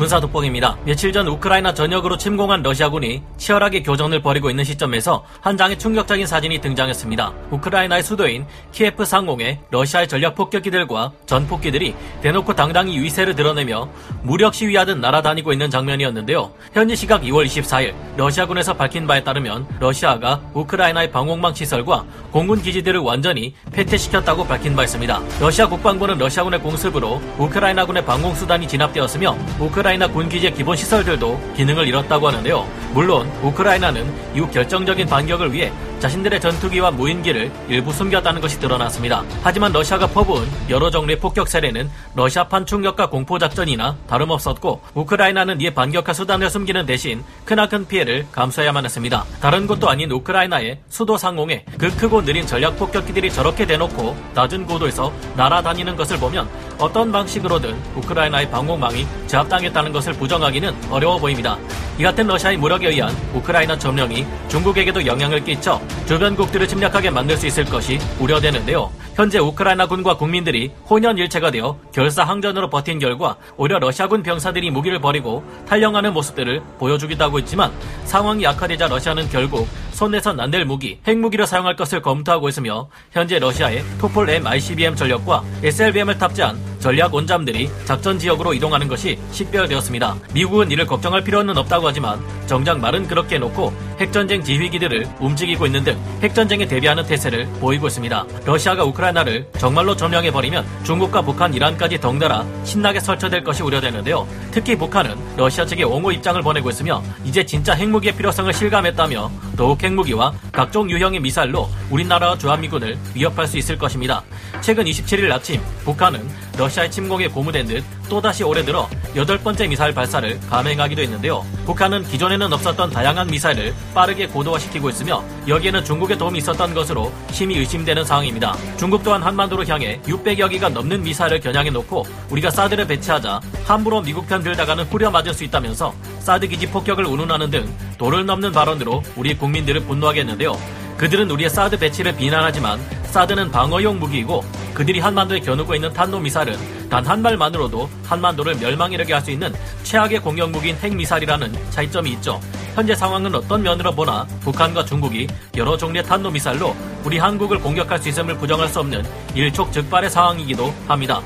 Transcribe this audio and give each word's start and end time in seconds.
군사독봉입니다. 0.00 0.78
며칠 0.86 1.12
전 1.12 1.28
우크라이나 1.28 1.74
전역으로 1.74 2.16
침공한 2.16 2.62
러시아군이 2.62 3.22
치열하게 3.36 3.82
교전을 3.82 4.22
벌이고 4.22 4.48
있는 4.48 4.64
시점에서 4.64 5.26
한 5.42 5.58
장의 5.58 5.78
충격적인 5.78 6.26
사진이 6.26 6.58
등장했습니다. 6.62 7.32
우크라이나의 7.50 8.02
수도인 8.02 8.46
키예프 8.72 9.04
상공에 9.04 9.60
러시아의 9.70 10.08
전략 10.08 10.36
폭격기들과 10.36 11.12
전폭기들이 11.26 11.94
대놓고 12.22 12.54
당당히 12.54 12.98
위세를 12.98 13.34
드러내며 13.34 13.90
무력 14.22 14.54
시위하듯 14.54 14.96
날아다니고 14.96 15.52
있는 15.52 15.68
장면이었는데요. 15.68 16.50
현지 16.72 16.96
시각 16.96 17.20
2월 17.20 17.44
24일 17.44 17.92
러시아군에서 18.16 18.72
밝힌 18.72 19.06
바에 19.06 19.22
따르면 19.22 19.66
러시아가 19.80 20.40
우크라이나의 20.54 21.10
방공망 21.10 21.52
시설과 21.52 22.06
공군 22.30 22.62
기지들을 22.62 23.00
완전히 23.00 23.54
패퇴시켰다고 23.72 24.46
밝힌 24.46 24.74
바 24.74 24.84
있습니다. 24.84 25.20
러시아 25.40 25.68
국방부는 25.68 26.16
러시아군의 26.16 26.60
공습으로 26.60 27.20
우크라이나군의 27.36 28.06
방공 28.06 28.34
수단이 28.34 28.66
진압되었으며 28.66 29.36
우크라이나 29.58 29.89
군기지의 29.98 30.54
기본 30.54 30.76
시설들도 30.76 31.54
기능을 31.56 31.88
잃었다고 31.88 32.28
하는데요. 32.28 32.66
물론 32.92 33.30
우크라이나는 33.42 34.12
이후 34.34 34.48
결정적인 34.50 35.06
반격을 35.06 35.52
위해 35.52 35.72
자신들의 35.98 36.40
전투기와 36.40 36.90
무인기를 36.92 37.52
일부 37.68 37.92
숨겼다는 37.92 38.40
것이 38.40 38.58
드러났습니다. 38.58 39.22
하지만 39.42 39.72
러시아가 39.72 40.06
퍼부은 40.06 40.48
여러 40.70 40.90
종류의 40.90 41.18
폭격 41.18 41.48
사례는 41.48 41.90
러시아판 42.14 42.64
충격과 42.66 43.10
공포 43.10 43.38
작전이나 43.38 43.96
다름없었고 44.08 44.80
우크라이나는 44.94 45.60
이에 45.60 45.74
반격할 45.74 46.14
수단을 46.14 46.48
숨기는 46.48 46.86
대신 46.86 47.22
크나큰 47.44 47.86
피해를 47.86 48.26
감수해야만 48.32 48.84
했습니다. 48.84 49.24
다른 49.40 49.66
곳도 49.66 49.90
아닌 49.90 50.10
우크라이나의 50.10 50.80
수도 50.88 51.16
상공에 51.16 51.64
그 51.78 51.94
크고 51.96 52.24
느린 52.24 52.46
전략 52.46 52.78
폭격기들이 52.78 53.30
저렇게 53.30 53.66
대놓고 53.66 54.16
낮은 54.34 54.66
고도에서 54.66 55.12
날아다니는 55.36 55.96
것을 55.96 56.18
보면 56.18 56.48
어떤 56.80 57.12
방식으로든 57.12 57.76
우크라이나의 57.96 58.50
방공망이 58.50 59.06
제압당했다는 59.26 59.92
것을 59.92 60.14
부정하기는 60.14 60.74
어려워 60.90 61.18
보입니다. 61.18 61.58
이 61.98 62.02
같은 62.02 62.26
러시아의 62.26 62.56
무력에 62.56 62.88
의한 62.88 63.14
우크라이나 63.34 63.76
점령이 63.78 64.26
중국에게도 64.48 65.04
영향을 65.04 65.44
끼쳐 65.44 65.80
주변국들을 66.06 66.66
침략하게 66.66 67.10
만들 67.10 67.36
수 67.36 67.46
있을 67.46 67.66
것이 67.66 67.98
우려되는데요. 68.18 68.90
현재 69.14 69.38
우크라이나 69.38 69.86
군과 69.86 70.16
국민들이 70.16 70.70
혼연일체가 70.88 71.50
되어 71.50 71.78
결사항전으로 71.92 72.70
버틴 72.70 72.98
결과 72.98 73.36
오히려 73.58 73.78
러시아군 73.78 74.22
병사들이 74.22 74.70
무기를 74.70 74.98
버리고 75.00 75.44
탈영하는 75.68 76.14
모습들을 76.14 76.62
보여주기도 76.78 77.24
하고 77.24 77.38
있지만 77.40 77.70
상황이 78.04 78.46
악화되자 78.46 78.88
러시아는 78.88 79.28
결국 79.28 79.68
손에선 79.92 80.40
안 80.40 80.50
될 80.50 80.64
무기, 80.64 80.98
핵무기를 81.06 81.46
사용할 81.46 81.76
것을 81.76 82.00
검토하고 82.02 82.48
있으며 82.48 82.88
현재 83.12 83.38
러시아의 83.38 83.84
토폴 84.00 84.30
M 84.30 84.46
ICBM 84.46 84.96
전력과 84.96 85.44
SLBM을 85.62 86.18
탑재한 86.18 86.58
전략 86.80 87.14
원잠들이 87.14 87.70
작전 87.84 88.18
지역으로 88.18 88.54
이동하는 88.54 88.88
것이 88.88 89.18
식별되었습니다. 89.30 90.16
미국은 90.32 90.70
이를 90.70 90.86
걱정할 90.86 91.22
필요는 91.22 91.56
없다고 91.58 91.86
하지만 91.86 92.20
정작 92.46 92.80
말은 92.80 93.06
그렇게 93.06 93.36
해놓고 93.36 93.72
핵전쟁 94.00 94.42
지휘기들을 94.42 95.06
움직이고 95.20 95.66
있는 95.66 95.84
등 95.84 96.00
핵전쟁에 96.22 96.66
대비하는 96.66 97.04
태세를 97.04 97.46
보이고 97.60 97.86
있습니다. 97.86 98.24
러시아가 98.46 98.82
우크라이나를 98.84 99.46
정말로 99.58 99.94
점령해버리면 99.94 100.64
중국과 100.84 101.22
북한, 101.22 101.52
이란까지 101.52 102.00
덩달아 102.00 102.46
신나게 102.64 102.98
설쳐될 102.98 103.44
것이 103.44 103.62
우려되는데요. 103.62 104.26
특히 104.50 104.74
북한은 104.74 105.16
러시아 105.36 105.66
측에 105.66 105.82
옹호 105.84 106.10
입장을 106.10 106.40
보내고 106.42 106.70
있으며 106.70 107.02
이제 107.24 107.44
진짜 107.44 107.74
핵무기의 107.74 108.16
필요성을 108.16 108.52
실감했다며 108.52 109.30
더욱 109.56 109.82
핵무기와 109.82 110.32
각종 110.50 110.90
유형의 110.90 111.20
미사일로 111.20 111.68
우리나라와 111.90 112.38
주한미군을 112.38 112.96
위협할 113.14 113.46
수 113.46 113.58
있을 113.58 113.76
것입니다. 113.76 114.22
최근 114.62 114.84
27일 114.84 115.30
아침 115.30 115.60
북한은 115.84 116.26
러시아 116.56 116.69
의 116.78 116.90
침공에 116.90 117.26
고무된 117.26 117.66
듯 117.66 117.84
또다시 118.08 118.44
올해 118.44 118.64
들어 118.64 118.88
여덟 119.16 119.38
번째 119.38 119.66
미사일 119.66 119.92
발사를 119.92 120.38
감행하기도 120.48 121.02
했는데요. 121.02 121.44
북한은 121.66 122.04
기존에는 122.04 122.52
없었던 122.52 122.90
다양한 122.90 123.26
미사일을 123.26 123.74
빠르게 123.92 124.28
고도화시키고 124.28 124.88
있으며 124.90 125.24
여기에는 125.48 125.84
중국의 125.84 126.16
도움이 126.16 126.38
있었던 126.38 126.72
것으로 126.72 127.12
심히 127.32 127.58
의심되는 127.58 128.04
상황입니다. 128.04 128.56
중국 128.76 129.02
또한 129.02 129.22
한반도로 129.22 129.66
향해 129.66 130.00
600여 130.04 130.48
기가 130.48 130.68
넘는 130.68 131.02
미사일을 131.02 131.40
겨냥해 131.40 131.70
놓고 131.70 132.06
우리가 132.30 132.50
사드를 132.50 132.86
배치하자 132.86 133.40
함부로 133.64 134.00
미국 134.00 134.28
편 134.28 134.42
들다가는 134.42 134.84
후려맞을 134.84 135.34
수 135.34 135.42
있다면서 135.42 135.92
사드 136.20 136.46
기지 136.46 136.68
폭격을 136.68 137.04
운운하는 137.04 137.50
등 137.50 137.68
도를 137.98 138.24
넘는 138.26 138.52
발언으로 138.52 139.02
우리 139.16 139.36
국민들을 139.36 139.80
분노하게 139.82 140.20
했는데요. 140.20 140.56
그들은 140.96 141.30
우리의 141.30 141.48
사드 141.48 141.78
배치를 141.78 142.14
비난하지만 142.14 142.78
사드는 143.04 143.50
방어용 143.50 143.98
무기이고 143.98 144.44
그들이 144.74 145.00
한반도에 145.00 145.40
겨누고 145.40 145.74
있는 145.74 145.92
탄도미사일은 145.92 146.88
단 146.88 147.06
한 147.06 147.22
발만으로도 147.22 147.88
한반도를 148.06 148.56
멸망이라게 148.56 149.12
할 149.12 149.20
수 149.22 149.30
있는 149.30 149.52
최악의 149.82 150.20
공격 150.20 150.50
무기인 150.50 150.76
핵미사일이라는 150.76 151.52
차이점이 151.70 152.10
있죠. 152.12 152.40
현재 152.74 152.94
상황은 152.94 153.34
어떤 153.34 153.62
면으로 153.62 153.92
보나 153.92 154.24
북한과 154.40 154.84
중국이 154.84 155.26
여러 155.56 155.76
종류의 155.76 156.04
탄도미사일로 156.04 156.74
우리 157.04 157.18
한국을 157.18 157.58
공격할 157.58 157.98
수 157.98 158.08
있음을 158.08 158.38
부정할 158.38 158.68
수 158.68 158.80
없는 158.80 159.04
일촉즉발의 159.34 160.08
상황이기도 160.10 160.72
합니다. 160.86 161.20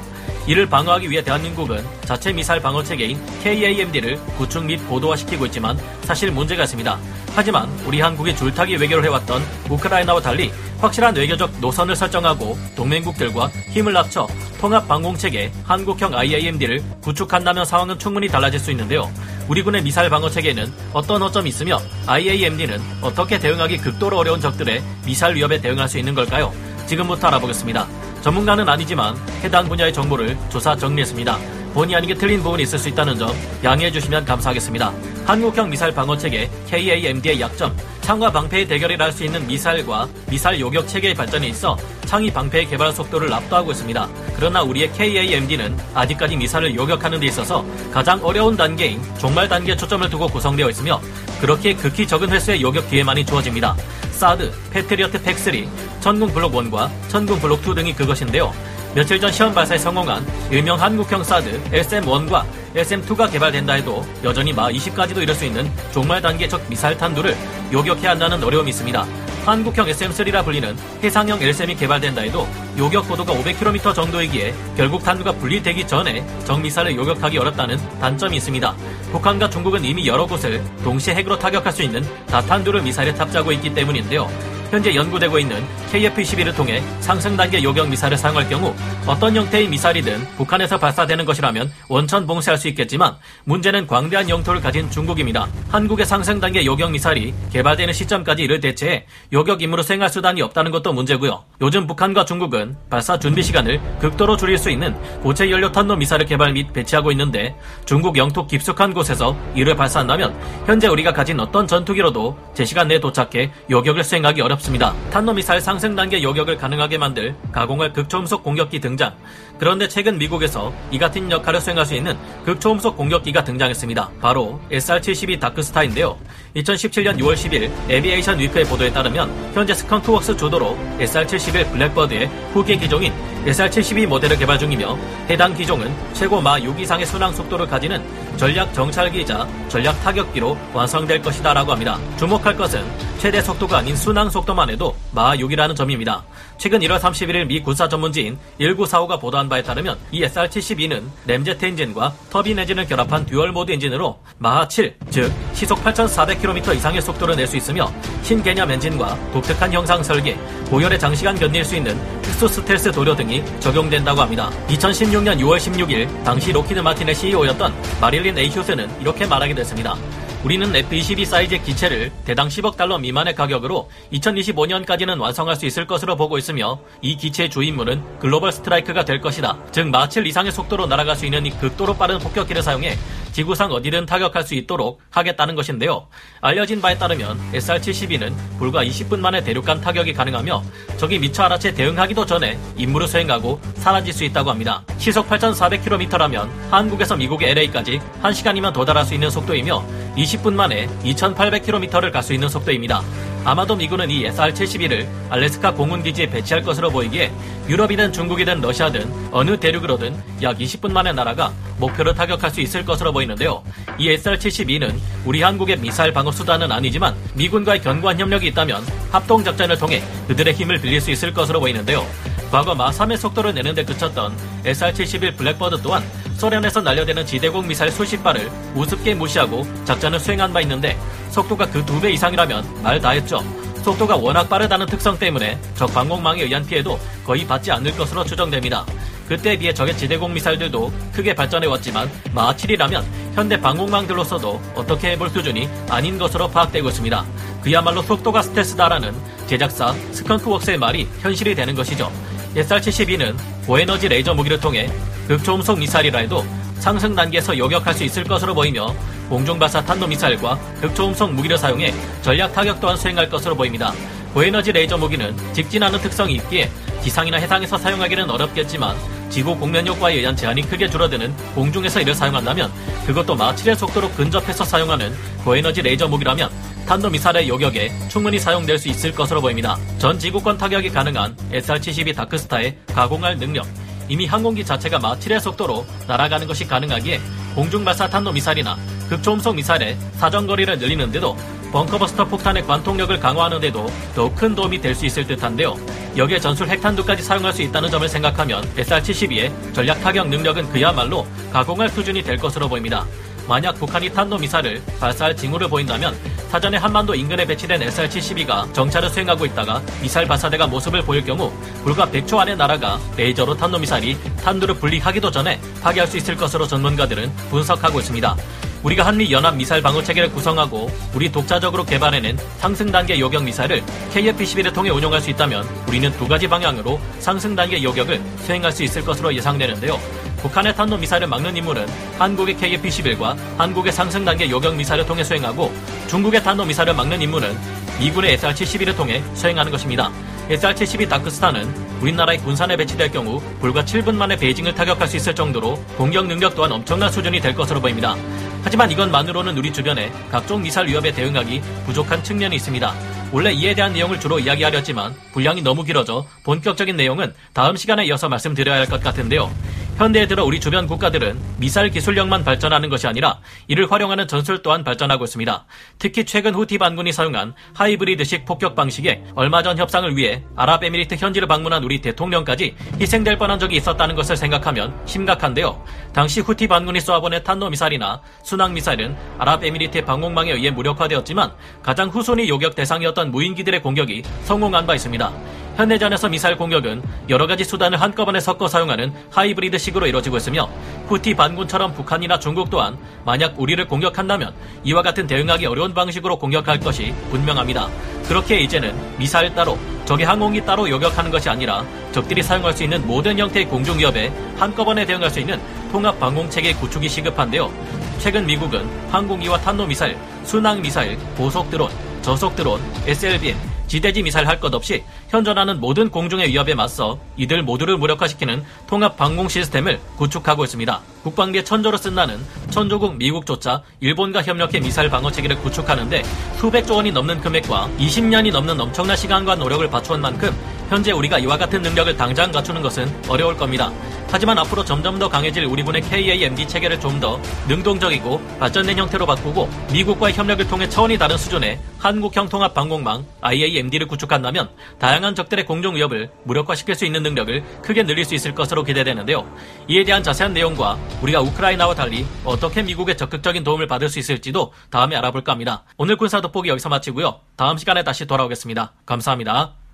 이를 0.47 0.69
방어하기 0.69 1.11
위해 1.11 1.23
대한민국은 1.23 1.85
자체 2.05 2.33
미사일 2.33 2.61
방어 2.61 2.83
체계인 2.83 3.19
KAMD를 3.43 4.19
구축 4.37 4.65
및 4.65 4.77
고도화시키고 4.89 5.47
있지만 5.47 5.79
사실 6.03 6.31
문제가 6.31 6.65
있습니다. 6.65 6.99
하지만 7.35 7.69
우리 7.87 8.01
한국이 8.01 8.37
줄타기 8.37 8.77
외교를 8.77 9.05
해왔던 9.05 9.43
우크라이나와 9.71 10.21
달리 10.21 10.53
확실한 10.81 11.17
외교적 11.17 11.51
노선을 11.61 11.97
설정하고 11.97 12.59
동맹국들과 12.77 13.49
힘을 13.71 13.97
합쳐 13.97 14.29
통합 14.61 14.87
방공 14.87 15.17
체계 15.17 15.51
한국형 15.65 16.15
IAMD를 16.15 16.83
구축한다면 17.01 17.65
상황은 17.65 17.99
충분히 17.99 18.29
달라질 18.29 18.61
수 18.61 18.71
있는데요. 18.71 19.11
우리 19.49 19.63
군의 19.63 19.83
미사일 19.83 20.11
방어 20.11 20.29
체계에는 20.29 20.73
어떤 20.93 21.23
허점이 21.23 21.49
있으며 21.49 21.81
IAMD는 22.07 22.81
어떻게 23.01 23.39
대응하기 23.39 23.79
극도로 23.79 24.19
어려운 24.19 24.41
적들의 24.41 24.83
미사일 25.07 25.37
위협에 25.37 25.61
대응할 25.61 25.89
수 25.89 25.99
있는 25.99 26.15
걸까요? 26.15 26.53
지금부터 26.87 27.29
알아보겠습니다. 27.29 28.04
전문가는 28.25 28.67
아니지만 28.67 29.15
해당 29.43 29.69
분야의 29.69 29.93
정보를 29.93 30.39
조사 30.49 30.75
정리했습니다. 30.75 31.37
본의 31.75 31.97
아니게 31.97 32.15
틀린 32.15 32.43
부분이 32.43 32.63
있을 32.63 32.79
수 32.79 32.89
있다는 32.89 33.19
점 33.19 33.29
양해해 33.63 33.93
주시면 33.93 34.25
감사하겠습니다. 34.25 34.95
한국형 35.27 35.69
미사일 35.69 35.93
방어 35.93 36.17
체계 36.17 36.51
KAMD의 36.67 37.39
약점, 37.39 37.77
창과 38.01 38.33
방패의 38.33 38.67
대결이라 38.67 39.05
할 39.05 39.13
수 39.13 39.25
있는 39.25 39.47
미사일과 39.47 40.09
미사일 40.31 40.59
요격 40.61 40.89
체계의 40.89 41.13
발전에 41.15 41.49
있어 41.49 41.77
창의 42.07 42.33
방패의 42.33 42.71
개발 42.71 42.93
속도를 42.93 43.31
압도하고 43.31 43.73
있습니다. 43.73 44.09
그러나 44.37 44.63
우리의 44.63 44.91
KAMD는 44.95 45.77
아직까지 45.93 46.37
미사일을 46.37 46.75
요격하는 46.75 47.21
데 47.21 47.27
있어서 47.27 47.63
가장 47.93 48.19
어려운 48.25 48.57
단계인 48.57 49.03
종말 49.19 49.47
단계에 49.51 49.77
초점을 49.77 50.09
두고 50.09 50.29
구성되어 50.29 50.71
있으며 50.71 50.99
그렇게 51.43 51.75
극히 51.75 52.07
적은 52.07 52.31
횟수의 52.31 52.63
요격 52.63 52.89
기회만이 52.89 53.27
주어집니다. 53.27 53.77
사드, 54.13 54.51
패트리어트 54.71 55.21
팩3, 55.23 55.69
천궁 56.05 56.35
블록 56.35 56.53
1과 56.53 56.91
천궁 57.09 57.41
블록 57.41 57.67
2 57.67 57.75
등이 57.75 57.95
그것인데요. 57.95 58.53
며칠 58.95 59.19
전 59.19 59.33
시험 59.33 59.55
발사에 59.55 59.79
성공한 59.79 60.23
일명 60.51 60.79
한국형 60.79 61.25
사드 61.25 61.59
SM1과 61.71 62.45
SM2가 62.77 63.33
개발된다 63.33 63.73
해도 63.73 64.05
여전히 64.23 64.53
마 64.53 64.69
20까지도 64.69 65.23
이를 65.23 65.35
수 65.35 65.47
있는 65.47 65.73
종말 65.93 66.21
단계 66.21 66.47
적 66.47 66.61
미사일 66.69 66.99
탄두를 66.99 67.35
요격해야 67.73 68.11
한다는 68.11 68.45
어려움이 68.45 68.69
있습니다. 68.69 69.07
한국형 69.47 69.87
SM3라 69.87 70.45
불리는 70.45 70.77
해상형 71.03 71.41
LSM이 71.41 71.75
개발된다 71.75 72.21
해도 72.21 72.47
요격 72.77 73.09
고도가 73.09 73.33
500km 73.33 73.95
정도이기에 73.95 74.55
결국 74.77 75.03
탄두가 75.03 75.33
분리되기 75.33 75.87
전에 75.87 76.23
정미사를 76.45 76.95
요격하기 76.95 77.39
어렵다는 77.39 77.79
단점이 77.99 78.37
있습니다. 78.37 78.75
북한과 79.11 79.49
중국은 79.49 79.83
이미 79.83 80.07
여러 80.07 80.27
곳을 80.27 80.63
동시에 80.83 81.15
핵으로 81.15 81.39
타격할 81.39 81.73
수 81.73 81.83
있는 81.83 82.07
다탄두를 82.27 82.83
미사일에 82.83 83.15
탑재하고 83.15 83.53
있기 83.53 83.73
때문인데요. 83.73 84.54
현재 84.75 84.93
연구되고 84.93 85.39
있는 85.39 85.65
KF-21을 85.93 86.57
통해 86.57 86.83
상승 86.99 87.37
단계 87.37 87.63
요격 87.63 87.89
미사일을 87.89 88.19
사용할 88.19 88.49
경우 88.49 88.75
어떤 89.07 89.37
형태의 89.37 89.69
미사일이든 89.69 90.27
북한에서 90.37 90.81
발사되는 90.81 91.25
것이라면 91.25 91.71
원천 91.89 92.27
봉쇄할 92.27 92.59
수 92.59 92.67
있겠지만 92.67 93.15
문제는 93.45 93.87
광대한 93.87 94.29
영토를 94.29 94.61
가진 94.61 94.91
중국입니다. 94.91 95.47
한국의 95.69 96.05
상승 96.05 96.41
단계 96.41 96.67
요격 96.67 96.91
미사일이 96.91 97.33
개발되는 97.53 97.95
시점까지 97.95 98.43
이를 98.43 98.59
대체해 98.59 99.07
요격 99.33 99.63
임무로 99.63 99.85
수행할 99.85 100.11
수단이 100.11 100.43
없다는 100.43 100.73
것도 100.73 100.93
문제고요. 100.93 101.45
요즘 101.61 101.87
북한과 101.87 102.25
중국은 102.25 102.77
발사 102.91 103.17
준비 103.17 103.45
시간을 103.45 103.81
극도로 104.01 104.37
줄일 104.37 104.59
수 104.59 104.71
있는 104.71 104.93
고체 105.21 105.49
연료 105.53 105.71
탄도 105.71 105.95
미사일 105.95 106.25
개발 106.25 106.53
및 106.53 106.73
배치하고 106.73 107.13
있는데 107.13 107.55
중국 107.85 108.17
영토 108.17 108.45
깊숙한 108.45 108.93
곳에서 108.93 109.37
이를 109.55 109.77
발사한다면 109.77 110.35
현재 110.67 110.89
우리가 110.89 111.13
가진 111.13 111.39
어떤 111.39 111.65
전투기로도 111.65 112.37
제 112.55 112.65
시간 112.65 112.89
내에 112.89 112.99
도착해 112.99 113.53
요격을 113.71 114.03
수행하기 114.03 114.41
어렵습니다. 114.41 114.64
없습니다. 114.65 114.95
탄도미사일 115.11 115.61
상승 115.61 115.95
단계 115.95 116.23
요격을 116.23 116.57
가능하게 116.57 116.99
만들 116.99 117.35
가공할 117.53 117.93
극초음속 117.93 118.43
공격기 118.43 118.81
등장. 118.81 119.15
그런데 119.59 119.87
최근 119.89 120.19
미국에서 120.19 120.73
이 120.91 120.99
같은 120.99 121.31
역할을 121.31 121.61
수행할 121.61 121.87
수 121.87 121.95
있는 121.95 122.17
극초음속 122.45 122.97
공격기가 122.97 123.45
등장했습니다. 123.45 124.11
바로 124.21 124.61
SR-72 124.71 125.41
다크스타인데요. 125.41 126.19
2017년 126.57 127.19
6월 127.19 127.35
10일 127.35 127.71
에비에이션 127.91 128.39
위크의 128.39 128.65
보도에 128.65 128.93
따르면 128.93 129.31
현재 129.55 129.75
스컨크웍스 129.75 130.37
주도로 130.37 130.77
SR-71 130.99 131.71
블랙버드의 131.73 132.27
후기 132.53 132.79
기종인 132.79 133.13
SR-72 133.45 134.07
모델을 134.07 134.39
개발 134.39 134.59
중이며 134.59 134.97
해당 135.29 135.55
기종은 135.55 135.95
최고 136.15 136.41
마하 136.41 136.59
6 136.59 136.81
이상의 136.81 137.05
순항 137.07 137.33
속도를 137.33 137.67
가지는 137.67 138.03
전략 138.37 138.73
정찰기이자 138.73 139.47
전략 139.69 140.03
타격기로 140.03 140.57
완성될 140.73 141.23
것이다라고 141.23 141.73
합니다. 141.73 141.99
주목할 142.19 142.57
것은 142.57 142.85
최대 143.19 143.41
속도가 143.41 143.79
아닌 143.79 143.97
순항 143.97 144.29
속도만 144.31 144.71
해도 144.71 144.95
마하 145.13 145.35
6이라는 145.35 145.77
점입니다. 145.77 146.25
최근 146.59 146.81
1월 146.81 146.99
31일 147.01 147.47
미 147.47 147.61
군사 147.63 147.89
전문지인 147.89 148.39
1945가 148.61 149.21
보도한 149.21 149.49
바에 149.49 149.63
따르면 149.63 149.99
이 150.11 150.23
SR-72는 150.23 151.03
램제트 151.27 151.65
엔진과 151.65 152.13
터빈 152.31 152.59
엔진을 152.59 152.87
결합한 152.87 153.27
dual 153.27 153.53
mode 153.53 153.73
엔진으로 153.73 154.19
마하 154.39 154.69
7, 154.69 154.97
즉 155.11 155.33
시속 155.53 155.83
8,400km 155.83 156.77
이상의 156.77 157.03
속도를 157.03 157.37
낼 157.37 157.47
수 157.47 157.57
있으며 157.57 157.93
신개념 158.23 158.71
엔진과 158.71 159.33
독특한 159.33 159.73
형상 159.73 160.03
설계, 160.03 160.35
고열에 160.71 160.97
장시간 160.97 161.39
견딜 161.39 161.65
수 161.65 161.77
있는 161.77 161.99
특수 162.23 162.49
스텔스 162.49 162.93
도료 162.93 163.15
등이 163.15 163.34
적용된다고 163.61 164.21
합니다. 164.21 164.51
2016년 164.69 165.39
6월 165.41 165.59
16일 165.59 166.25
당시 166.25 166.53
록히드 166.53 166.81
마틴의 166.81 167.15
CEO였던 167.15 167.73
마릴린 168.01 168.37
휴슨은 168.51 168.89
이렇게 169.01 169.27
말하게 169.27 169.55
됐습니다. 169.55 169.97
우리는 170.45 170.77
F-22 170.77 171.25
사이즈의 171.25 171.63
기체를 171.63 172.13
대당 172.27 172.49
10억 172.49 172.77
달러 172.77 172.99
미만의 172.99 173.35
가격으로 173.35 173.89
2025년까지는 174.13 175.19
완성할 175.19 175.57
수 175.57 175.65
있을 175.65 175.87
것으로 175.87 176.17
보고 176.17 176.37
있으며 176.37 176.79
이 177.01 177.17
기체의 177.17 177.49
주임무는 177.49 178.03
global 178.19 178.53
strike가 178.53 179.07
될 179.07 179.23
것이다. 179.23 179.57
즉 179.73 179.89
마하 179.89 180.19
7 180.19 180.27
이상의 180.27 180.53
속도로 180.53 180.87
날아갈 180.87 181.17
수 181.17 181.25
있는 181.25 181.47
이 181.47 181.51
극도로 181.51 181.95
빠른 181.95 182.19
폭격기를 182.19 182.61
사용해 182.61 182.99
지구상 183.33 183.73
어디든 183.73 184.07
타격할 184.07 184.45
수 184.45 184.55
있도록 184.55 185.01
하겠다는 185.11 185.57
것인데요. 185.57 186.07
알려진 186.41 186.81
바에 186.81 186.97
따르면 186.97 187.37
SR-72는 187.53 188.33
불과 188.59 188.85
20분 188.85 189.19
만에 189.21 189.43
대륙간 189.43 189.81
타격이 189.81 190.13
가능하며 190.13 190.63
적이 190.99 191.19
미처 191.21 191.43
알아채 191.43 191.73
대응하기도 191.73 192.27
전에 192.27 192.59
임무를 192.77 193.09
수행하고 193.09 193.61
사라질 193.77 194.13
수 194.13 194.23
있다고 194.25 194.51
합니다. 194.51 194.85
시속 194.99 195.29
8,400km라면 195.29 196.49
한국에서 196.71 197.17
미국의 197.17 197.51
LA까지 197.51 197.99
1시간이면 198.23 198.73
도달할 198.73 199.05
수 199.05 199.15
있는 199.15 199.31
속도이며 199.31 199.85
20분 200.17 200.55
만에 200.55 200.89
2,800km를 201.05 202.13
갈 202.13 202.23
수 202.23 202.33
있는 202.33 202.49
속도입니다. 202.49 203.03
아마도 203.45 203.77
미군은 203.77 204.11
이 204.11 204.25
SR-72를 204.25 205.07
알래스카 205.29 205.75
공군기지에 205.75 206.31
배치할 206.31 206.63
것으로 206.63 206.91
보이기에 206.91 207.31
유럽이든 207.69 208.13
중국이든 208.13 208.63
러시아든 208.63 209.31
어느 209.33 209.59
대륙으로든 209.61 210.17
약 210.41 210.57
20분 210.57 210.93
만에 210.93 211.13
날아가 211.13 211.53
목표를 211.79 212.15
타격할 212.15 212.51
수 212.51 212.63
있을 212.63 212.87
것으로 212.87 213.13
보이는데요. 213.13 213.63
이 213.99 214.09
SR-72는 214.17 214.95
우리 215.27 215.43
한국의 215.43 215.79
미사일 215.79 216.13
방어 216.15 216.33
수단은 216.33 216.73
아니지만 216.73 217.15
미군과의 217.35 217.83
견고한 217.83 218.19
협력이 218.19 218.47
있다면 218.47 218.83
합동작전을 219.13 219.77
통해 219.77 220.03
그들의 220.29 220.55
힘을 220.55 220.81
빌릴 220.81 221.03
수 221.03 221.11
있을 221.11 221.35
것으로 221.35 221.61
보이는데요. 221.61 222.07
과거 222.51 222.75
마 222.75 222.91
3의 222.91 223.19
속도를 223.19 223.53
내는데 223.53 223.85
그쳤던 223.85 224.35
SR-71 224.65 225.37
블랙버드 225.37 225.83
또한 225.83 226.03
소련에서 226.37 226.81
날려대는 226.81 227.25
지대공 227.27 227.67
미사일 227.67 227.91
수십 227.91 228.23
발을 228.23 228.51
우습게 228.75 229.15
무시하고 229.15 229.67
작전을 229.85 230.19
수행한 230.21 230.53
바 230.53 230.61
있는데 230.63 230.99
속도가 231.31 231.67
그 231.71 231.85
두 231.85 232.01
배 232.01 232.13
이상이라면 232.13 232.83
말 232.83 233.01
다했죠. 233.01 233.43
속도가 233.83 234.17
워낙 234.17 234.49
빠르다는 234.49 234.87
특성 234.87 235.19
때문에 235.19 235.59
적 235.75 235.93
방공망에 235.93 236.43
의한 236.43 236.65
피해도 236.67 236.99
거의 237.25 237.47
받지 237.47 237.71
않을 237.71 237.95
것으로 237.97 238.25
추정됩니다. 238.25 238.85
그때에 239.29 239.57
비해 239.57 239.73
적의 239.73 239.97
지대공 239.97 240.33
미사일들도 240.35 240.93
크게 241.15 241.35
발전해 241.35 241.67
왔지만 241.67 242.11
마하 242.33 242.55
7이라면 242.55 243.05
현대 243.35 243.59
방공망들로서도 243.61 244.61
어떻게 244.75 245.13
해볼 245.13 245.31
수준이 245.31 245.69
아닌 245.89 246.19
것으로 246.19 246.49
파악되고 246.49 246.89
있습니다. 246.89 247.25
그야말로 247.63 248.03
속도가 248.03 248.43
스텔스다라는 248.43 249.15
제작사 249.47 249.93
스컨크웍스의 250.13 250.79
말이 250.79 251.07
현실이 251.21 251.55
되는 251.55 251.75
것이죠. 251.75 252.11
SR-72는 252.57 253.35
고에너지 253.67 254.09
레이저 254.09 254.33
무기를 254.35 254.61
통해 254.61 254.91
극초음속 255.29 255.79
미사일이라 255.79 256.21
해도 256.21 256.45
상승 256.79 257.15
단계에서 257.15 257.57
요격할 257.57 257.95
수 257.95 258.05
있을 258.05 258.25
것으로 258.25 258.55
보이며 258.55 258.95
공중발사 259.29 259.83
탄도미사일과 259.85 260.59
극초음속 260.81 261.33
무기를 261.33 261.57
사용해 261.57 261.95
전략 262.23 262.53
타격 262.53 262.81
또한 262.81 262.97
수행할 262.97 263.29
것으로 263.29 263.55
보입니다. 263.55 263.93
고에너지 264.35 264.73
레이저 264.73 264.99
무기는 264.99 265.35
직진하는 265.53 265.99
특성이 266.01 266.35
있기에 266.35 266.71
기상이나 267.03 267.39
해상에서 267.39 267.79
사용하기는 267.79 268.29
어렵겠지만 268.29 268.97
지구 269.31 269.57
공면 269.57 269.87
효과에 269.87 270.15
의한 270.15 270.37
제한이 270.37 270.63
크게 270.63 270.89
줄어드는 270.89 271.35
공중에서 271.55 272.01
이를 272.01 272.15
사용한다면 272.15 272.71
그것도 273.07 273.37
마7의 273.37 273.77
속도로 273.77 274.11
근접해서 274.11 274.65
사용하는 274.65 275.15
고에너지 275.45 275.83
레이저 275.83 276.09
무기라면 276.09 276.51
탄도미사일의 276.87 277.49
요격에 277.49 277.93
충분히 278.09 278.39
사용될 278.39 278.79
수 278.79 278.89
있을 278.89 279.13
것으로 279.13 279.41
보입니다. 279.41 279.79
전 279.99 280.19
지구권 280.19 280.59
타격이 280.59 280.91
가능한 280.91 281.37
SR-72 281.53 282.15
다크스타의 282.15 282.77
가공할 282.95 283.39
능력, 283.39 283.67
이미 284.09 284.27
항공기 284.27 284.65
자체가 284.65 284.99
마7의 284.99 285.41
속도로 285.41 285.87
날아가는 286.07 286.47
것이 286.47 286.67
가능하기에 286.67 287.21
공중발사 287.55 288.09
탄도 288.09 288.33
미사일이나 288.33 288.77
극초음속 289.09 289.55
미사일의 289.57 289.97
사정거리를 290.17 290.79
늘리는데도 290.79 291.37
벙커버스터 291.73 292.27
폭탄의 292.27 292.65
관통력을 292.67 293.19
강화하는데도 293.19 293.87
더욱 294.15 294.37
큰 294.37 294.55
도움이 294.55 294.81
될 294.81 294.95
수 294.95 295.07
있을 295.07 295.27
듯한데요. 295.27 295.77
여기에 296.17 296.39
전술 296.39 296.69
핵탄두까지 296.69 297.23
사용할 297.23 297.53
수 297.53 297.63
있다는 297.63 297.91
점을 297.91 298.09
생각하면 298.09 298.63
SR-72의 298.77 299.75
전략 299.75 300.01
타격 300.01 300.29
능력은 300.29 300.71
그야말로 300.71 301.27
가공할 301.53 301.89
수준이 301.89 302.23
될 302.23 302.37
것으로 302.37 302.69
보입니다. 302.69 303.05
만약 303.49 303.73
북한이 303.75 304.11
탄도미사를 304.11 304.81
발사할 305.01 305.37
징후를 305.37 305.69
보인다면 305.69 306.15
사전에 306.55 306.77
한반도 306.77 307.17
인근에 307.17 307.45
배치된 307.45 307.81
SR-72가 307.81 308.73
정찰을 308.73 309.11
수행하고 309.11 309.45
있다가 309.45 309.83
미사일 310.01 310.29
발사대가 310.29 310.69
모습을 310.69 311.03
보일 311.03 311.25
경우 311.25 311.53
불과 311.83 312.07
100초 312.07 312.39
안에 312.39 312.55
날아가 312.55 313.01
레이저로 313.17 313.57
탄도미사일이 313.57 314.17
탄두를 314.37 314.77
분리하기도 314.77 315.33
전에 315.33 315.61
파괴할 315.83 316.07
수 316.07 316.17
있을 316.17 316.37
것으로 316.37 316.65
전문가들은 316.69 317.35
분석하고 317.51 317.99
있습니다. 317.99 318.37
우리가 318.85 319.05
한미 319.05 319.33
연합 319.33 319.57
미사일 319.57 319.83
방어 319.83 320.01
체계를 320.01 320.31
구성하고 320.31 320.89
우리 321.13 321.33
독자적으로 321.33 321.85
개발해낸 321.85 322.39
상승 322.59 322.93
단계 322.93 323.19
요격 323.19 323.43
미사일을 323.43 323.83
KF-21을 324.13 324.73
통해 324.73 324.91
운용할 324.91 325.21
수 325.21 325.31
있다면 325.31 325.67
우리는 325.89 326.13
두 326.13 326.29
가지 326.29 326.47
방향으로 326.47 327.01
상승 327.19 327.57
단계 327.57 327.83
요격을 327.83 328.23
수행할 328.45 328.71
수 328.71 328.85
있을 328.85 329.05
것으로 329.05 329.35
예상되는데요. 329.35 329.99
북한의 330.45 330.77
탄도 330.77 330.99
미사일을 330.99 331.27
막는 331.27 331.57
임무는 331.57 331.87
한국의 332.19 332.57
KF-21과 332.57 333.35
한국의 333.57 333.91
상승 333.91 334.27
단계 334.27 334.51
요격 334.51 334.77
미사일을 334.77 335.07
통해 335.07 335.25
수행하고 335.25 335.73
중국의 336.07 336.43
탄도 336.43 336.67
미사일을 336.67 336.93
막는 336.93 337.23
임무는 337.23 337.57
미군의 337.99 338.37
SR-71을 338.37 338.95
통해 338.95 339.23
수행하는 339.33 339.73
것입니다. 339.73 340.11
SR-72 340.51 341.09
다크스타는 341.09 341.67
우리나라의 342.03 342.41
군산에 342.41 342.77
배치될 342.77 343.11
경우 343.11 343.41
불과 343.59 343.83
7분 343.85 344.17
만에 344.17 344.37
베이징을 344.37 344.75
타격할 344.75 345.09
수 345.09 345.17
있을 345.17 345.35
정도로 345.35 345.83
공격 345.97 346.27
능력 346.27 346.55
또한 346.55 346.71
엄청난 346.73 347.11
수준이 347.11 347.41
될 347.41 347.55
것으로 347.55 347.81
보입니다. 347.81 348.15
하지만 348.63 348.91
이것만으로는 348.91 349.57
우리 349.57 349.73
주변에 349.73 350.13
각종 350.31 350.61
미사일 350.61 350.89
위협에 350.89 351.11
대응하기 351.13 351.63
부족한 351.87 352.23
측면이 352.23 352.57
있습니다. 352.57 352.95
원래 353.33 353.51
이에 353.53 353.75
대한 353.75 353.95
내용을 353.95 354.21
주로 354.21 354.39
이야기하렸지만 354.39 355.15
분량이 355.33 355.63
너무 355.63 355.85
길어져 355.85 356.27
본격적인 356.43 356.97
내용은 356.97 357.33
다음 357.55 357.77
시간에 357.77 358.05
이어서 358.05 358.29
말씀드려야 358.29 358.81
할 358.81 358.87
것 358.87 359.03
같은데요. 359.03 359.51
현대에 359.97 360.27
들어 360.27 360.45
우리 360.45 360.59
주변 360.59 360.89
국가들은 360.89 361.39
미사일 361.57 361.89
기술력만 361.91 362.43
발전하는 362.43 362.89
것이 362.89 363.07
아니라 363.07 363.39
이를 363.69 363.91
활용하는 363.91 364.27
전술 364.27 364.61
또한 364.61 364.83
발전하고 364.83 365.23
있습니다. 365.23 365.65
특히 366.01 366.25
최근 366.25 366.53
후티 366.53 366.79
반군이 366.79 367.13
사용한 367.13 367.55
하이브리드식 367.75 368.45
폭격 368.45 368.75
방식에 368.75 369.23
얼마 369.37 369.63
전 369.63 369.79
협상을 369.79 370.17
위해 370.17 370.43
아랍에미리트 370.57 371.15
현지를 371.15 371.47
방문한 371.47 371.85
우리 371.85 372.01
대통령까지 372.01 372.75
희생될 373.01 373.39
뻔한 373.39 373.61
적이 373.61 373.77
있었다는 373.77 374.17
것을 374.17 374.37
생각하면 374.37 374.93
심각한데요. 375.07 375.85
당시 376.13 376.41
후티 376.41 376.67
반군이 376.67 376.99
쏘아보낸 376.99 377.45
탄도 377.45 377.71
미사일이나 377.71 378.21
순항 378.43 378.75
미사일은 378.75 379.17
아랍에미리트의 379.39 380.05
방공망에 380.05 380.51
의해 380.51 380.73
무력화되었지만 380.73 381.53
가장 381.85 382.09
후손이 382.09 382.49
요격 382.49 382.75
대상이었던 382.75 383.31
무인기들의 383.31 383.81
공격이 383.81 384.25
성공한 384.43 384.87
바 384.87 384.97
있습니다. 384.97 385.64
현대전에서 385.77 386.29
미사일 386.29 386.57
공격은 386.57 387.03
여러 387.29 387.47
가지 387.47 387.65
수단을 387.65 388.01
한꺼번에 388.01 388.39
섞어 388.41 388.69
사용하는 388.69 389.13
하이브리드식으로 389.31 390.07
이루어지고 390.07 390.37
있으며 390.37 390.69
후티 391.07 391.35
반군처럼 391.35 391.93
북한이나 391.95 392.39
중국 392.39 392.71
또한 392.71 392.97
만약 393.25 393.55
우리를 393.59 393.85
공격한다면 393.87 394.55
이와 394.85 395.03
같은 395.03 395.27
대응하기 395.27 395.67
어려운 395.67 395.93
방식으로 395.93 396.39
공격할 396.39 396.79
것이 396.81 397.13
분명합니다. 397.31 397.89
그렇게 398.29 398.61
이제는 398.61 398.95
미사일 399.19 399.55
따로 399.55 399.77
적의 400.05 400.27
항공기 400.27 400.65
따로 400.65 400.89
요격하는 400.89 401.31
것이 401.31 401.49
아니라 401.49 401.85
적들이 402.13 402.43
사용할 402.43 402.73
수 402.73 402.85
있는 402.85 403.05
모든 403.07 403.39
형태의 403.39 403.67
공중 403.67 403.99
위협에 403.99 404.33
한꺼번에 404.57 405.05
대응할 405.05 405.31
수 405.31 405.41
있는 405.41 405.61
통합 405.91 406.19
방공 406.21 406.51
체계 406.51 406.73
구축이 406.75 407.09
시급한데요. 407.09 407.71
최근 408.19 408.47
미국은 408.47 408.89
항공기와 409.11 409.59
탄도 409.59 409.87
미사일, 409.87 410.17
순항 410.45 410.81
미사일, 410.81 411.19
고속 411.37 411.69
드론, 411.71 411.91
저속 412.23 412.55
드론, 412.55 412.81
SLBM, 413.07 413.74
지대지 413.87 414.23
미사일 414.23 414.47
할 414.49 414.61
것 414.61 414.73
없이 414.75 415.05
현존하는 415.29 415.81
모든 415.81 416.11
공중의 416.11 416.49
위협에 416.49 416.75
맞서 416.75 417.19
이들 417.37 417.63
모두를 417.63 417.99
무력화시키는 417.99 418.65
통합 418.87 419.17
방공 419.17 419.49
시스템을 419.49 420.01
구축하고 420.17 420.65
있습니다. 420.65 421.01
국방비에 421.23 421.65
천조로 421.65 421.97
쓴다는 421.97 422.39
천조국 422.71 423.17
미국조차 423.17 423.83
일본과 424.01 424.43
협력해 424.43 424.81
미사일 424.81 425.11
방어 425.11 425.31
체계를 425.31 425.57
구축하는데 425.59 426.23
수백조 426.57 426.97
원이 426.97 427.13
넘는 427.13 427.41
금액과 427.41 427.91
20년이 427.99 428.53
넘는 428.53 428.81
엄청난 428.81 429.17
시간과 429.17 429.57
노력을 429.57 429.89
바쳐온 429.91 430.21
만큼 430.21 430.55
현재 430.89 431.13
우리가 431.13 431.39
이와 431.39 431.57
같은 431.57 431.83
능력을 431.83 432.17
당장 432.17 432.53
갖추는 432.53 432.83
것은 432.83 433.11
어려울 433.29 433.57
겁니다. 433.57 433.91
하지만 434.31 434.59
앞으로 434.59 434.85
점점 434.85 435.19
더 435.19 435.29
강해질 435.29 435.65
우리군의 435.65 436.03
KAMD 436.03 436.67
체계를 436.69 437.01
좀 437.01 437.15
더 437.15 437.41
능동적이고 437.69 438.59
발전된 438.59 438.99
형태로 438.99 439.25
바꾸고 439.25 439.69
미국과의 439.93 440.35
협력을 440.35 440.67
통해 440.67 440.89
차원이 440.89 441.17
다른 441.17 441.39
수준의 441.39 441.79
한국형 442.01 442.49
통합 442.49 442.75
방공망 442.75 443.25
IAMD를 443.41 444.09
구축한다면 444.09 444.69
다양한 444.99 445.37
적들의 445.37 445.65
공중 445.65 445.95
위협을 445.95 446.31
무력화시킬 446.43 446.97
수 446.97 447.07
있는 447.07 447.23
능력을 447.23 447.63
크게 447.83 448.03
늘릴 448.03 448.25
수 448.25 448.35
있을 448.35 448.53
것으로 448.53 448.83
기대되는데요. 448.83 449.47
이에 449.89 450.03
대한 450.03 450.25
자세한 450.25 450.53
내용과 450.53 450.99
우리가 451.23 451.41
우크라이나와 451.41 451.95
달리 451.95 452.27
어떻게 452.45 452.83
미국의 452.83 453.17
적극적인 453.17 453.63
도움을 453.63 453.87
받을 453.87 454.09
수 454.09 454.19
있을지도 454.19 454.73
다음에 454.91 455.15
알아볼까 455.15 455.53
합니다. 455.53 455.85
오늘 455.97 456.17
군사 456.17 456.41
돋보기 456.41 456.69
여기서 456.69 456.89
마치고요. 456.89 457.41
다음 457.57 457.79
시간에 457.79 458.03
다시 458.03 458.27
돌아오겠습니다. 458.27 458.93
감사합니다. 459.07 459.84